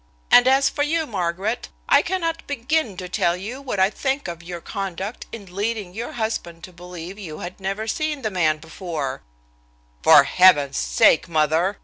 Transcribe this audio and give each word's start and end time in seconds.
And 0.31 0.47
as 0.47 0.67
for 0.67 0.81
you, 0.81 1.05
Margaret, 1.05 1.69
I 1.87 2.01
cannot 2.01 2.47
begin 2.47 2.97
to 2.97 3.07
tell 3.07 3.37
you 3.37 3.61
what 3.61 3.79
I 3.79 3.91
think 3.91 4.27
of 4.27 4.41
your 4.41 4.59
conduct 4.59 5.27
in 5.31 5.53
leading 5.55 5.93
your 5.93 6.13
husband 6.13 6.63
to 6.63 6.73
believe 6.73 7.19
you 7.19 7.37
had 7.45 7.59
never 7.59 7.85
seen 7.87 8.23
the 8.23 8.31
man 8.31 8.57
before" 8.57 9.21
"For 10.03 10.23
heaven's 10.23 10.77
sake, 10.77 11.29
mother!" 11.29 11.77